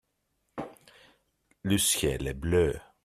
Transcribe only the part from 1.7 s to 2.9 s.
ciel est bleu.